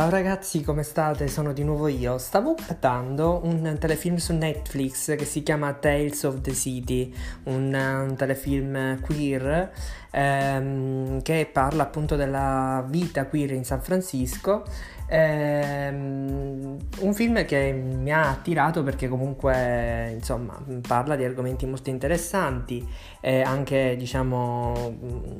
Ciao 0.00 0.08
ragazzi, 0.08 0.62
come 0.62 0.82
state? 0.82 1.28
Sono 1.28 1.52
di 1.52 1.62
nuovo 1.62 1.86
io. 1.86 2.16
Stavo 2.16 2.54
guardando 2.54 3.42
un 3.44 3.76
telefilm 3.78 4.16
su 4.16 4.32
Netflix 4.32 5.14
che 5.14 5.26
si 5.26 5.42
chiama 5.42 5.74
Tales 5.74 6.22
of 6.22 6.40
the 6.40 6.54
City, 6.54 7.12
un, 7.42 7.74
un 7.74 8.16
telefilm 8.16 8.98
queer 9.02 9.70
ehm, 10.10 11.20
che 11.20 11.48
parla 11.52 11.82
appunto 11.82 12.16
della 12.16 12.82
vita 12.88 13.26
queer 13.26 13.52
in 13.52 13.64
San 13.64 13.82
Francisco. 13.82 14.64
Ehm, 15.12 16.76
un 17.00 17.14
film 17.14 17.44
che 17.44 17.72
mi 17.72 18.12
ha 18.12 18.28
attirato 18.30 18.84
perché 18.84 19.08
comunque 19.08 20.12
insomma 20.14 20.56
parla 20.86 21.16
di 21.16 21.24
argomenti 21.24 21.66
molto 21.66 21.90
interessanti 21.90 22.86
e 23.20 23.42
anche 23.42 23.96
diciamo 23.98 24.94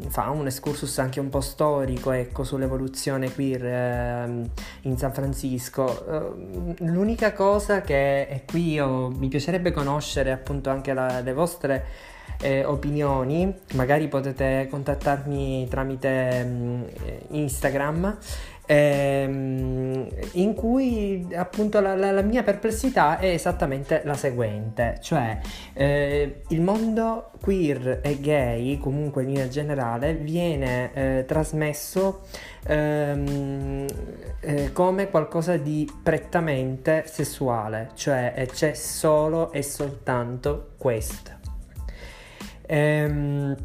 fa 0.08 0.30
un 0.30 0.46
excursus 0.46 0.98
anche 0.98 1.20
un 1.20 1.28
po' 1.28 1.40
storico 1.40 2.10
ecco 2.10 2.42
sull'evoluzione 2.42 3.32
queer 3.32 3.64
ehm, 3.64 4.49
in 4.82 4.96
San 4.96 5.12
Francisco. 5.12 6.06
Ehm, 6.08 6.74
l'unica 6.80 7.32
cosa 7.32 7.80
che 7.80 8.26
è 8.28 8.44
qui 8.46 8.72
io 8.72 9.08
mi 9.08 9.28
piacerebbe 9.28 9.72
conoscere 9.72 10.30
appunto 10.32 10.70
anche 10.70 10.92
la, 10.92 11.20
le 11.20 11.32
vostre 11.32 11.84
eh, 12.40 12.64
opinioni, 12.64 13.54
magari 13.74 14.08
potete 14.08 14.66
contattarmi 14.70 15.68
tramite 15.68 16.44
mh, 16.44 16.84
Instagram 17.30 18.18
ehm, 18.70 20.06
in 20.34 20.54
cui 20.54 21.26
appunto 21.34 21.80
la, 21.80 21.96
la, 21.96 22.12
la, 22.12 22.22
mia 22.22 22.44
perplessità 22.44 23.18
è 23.18 23.26
esattamente 23.26 24.02
la 24.04 24.14
seguente, 24.14 24.98
cioè 25.00 25.40
eh, 25.72 26.42
il 26.48 26.60
mondo 26.60 27.32
queer 27.40 27.98
e 28.00 28.20
gay, 28.20 28.78
comunque 28.78 29.22
in 29.22 29.30
linea 29.30 29.48
generale, 29.48 30.14
viene 30.14 30.92
eh, 30.94 31.24
trasmesso 31.26 32.20
ehm, 32.66 33.86
eh, 34.40 34.72
come 34.72 35.10
qualcosa 35.10 35.56
di 35.56 35.90
prettamente 36.00 37.02
sessuale, 37.06 37.90
cioè 37.94 38.46
c'è 38.52 38.74
solo 38.74 39.50
e 39.50 39.64
soltanto 39.64 40.74
questo. 40.76 41.38
Ehm, 42.66 43.56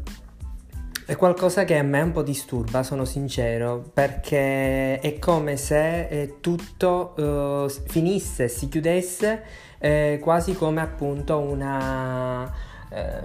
è 1.06 1.14
qualcosa 1.14 1.62
che 1.62 1.78
a 1.78 1.84
me 1.84 2.00
un 2.00 2.10
po' 2.10 2.22
disturba, 2.22 2.82
sono 2.82 3.04
sincero, 3.04 3.90
perché 3.94 4.98
è 4.98 5.18
come 5.20 5.56
se 5.56 6.08
eh, 6.08 6.40
tutto 6.40 7.14
uh, 7.16 7.68
finisse, 7.68 8.48
si 8.48 8.68
chiudesse 8.68 9.42
eh, 9.78 10.18
quasi 10.20 10.54
come 10.54 10.80
appunto 10.80 11.38
una, 11.38 12.52
eh, 12.90 13.22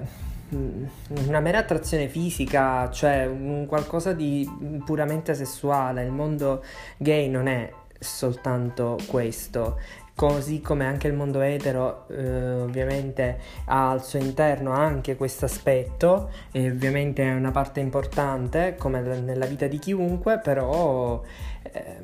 una 1.25 1.39
mera 1.39 1.57
attrazione 1.57 2.07
fisica, 2.07 2.91
cioè 2.91 3.25
un 3.25 3.65
qualcosa 3.65 4.13
di 4.13 4.47
puramente 4.85 5.33
sessuale. 5.33 6.03
Il 6.03 6.11
mondo 6.11 6.63
gay 6.97 7.29
non 7.29 7.47
è 7.47 7.67
soltanto 8.02 8.97
questo. 9.07 9.80
Così 10.13 10.59
come 10.59 10.85
anche 10.85 11.07
il 11.07 11.13
mondo 11.13 11.39
etero 11.39 12.05
eh, 12.09 12.61
ovviamente 12.61 13.39
ha 13.66 13.91
al 13.91 14.03
suo 14.03 14.19
interno 14.19 14.71
anche 14.71 15.16
questo 15.16 15.45
aspetto 15.45 16.29
e 16.52 16.69
ovviamente 16.69 17.23
è 17.23 17.33
una 17.33 17.52
parte 17.52 17.79
importante 17.79 18.75
come 18.77 19.02
nella 19.02 19.45
vita 19.45 19.67
di 19.67 19.79
chiunque 19.79 20.38
però 20.39 21.23
eh, 21.63 21.99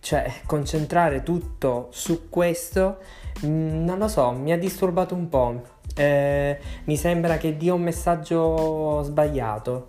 cioè 0.00 0.32
concentrare 0.46 1.22
tutto 1.22 1.88
su 1.92 2.28
questo 2.28 2.98
mm, 3.44 3.84
non 3.84 3.98
lo 3.98 4.08
so 4.08 4.32
mi 4.32 4.50
ha 4.50 4.58
disturbato 4.58 5.14
un 5.14 5.28
po' 5.28 5.62
eh, 5.94 6.58
mi 6.84 6.96
sembra 6.96 7.36
che 7.36 7.56
dia 7.56 7.74
un 7.74 7.82
messaggio 7.82 9.02
sbagliato 9.04 9.84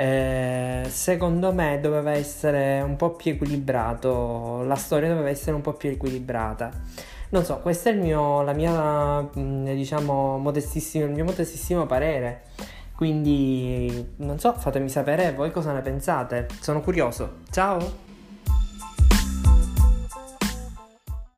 eh, 0.00 0.84
secondo 0.88 1.52
me 1.52 1.80
doveva 1.80 2.12
essere 2.12 2.80
un 2.80 2.94
po' 2.96 3.10
più 3.10 3.32
equilibrato 3.32 4.62
la 4.62 4.76
storia 4.76 5.08
doveva 5.08 5.28
essere 5.28 5.56
un 5.56 5.60
po' 5.60 5.72
più 5.72 5.90
equilibrata 5.90 6.70
non 7.30 7.44
so, 7.44 7.58
questo 7.58 7.90
è 7.90 7.92
il 7.92 7.98
mio, 7.98 8.42
la 8.42 8.52
mia, 8.54 9.20
mm, 9.20 9.66
diciamo, 9.74 10.38
modestissimo, 10.38 11.04
il 11.04 11.10
mio 11.10 11.24
modestissimo 11.24 11.84
parere. 11.84 12.44
Quindi, 12.96 14.14
non 14.16 14.38
so, 14.38 14.54
fatemi 14.54 14.88
sapere 14.88 15.32
voi 15.32 15.50
cosa 15.50 15.72
ne 15.72 15.82
pensate. 15.82 16.46
Sono 16.60 16.80
curioso. 16.80 17.40
Ciao! 17.50 18.07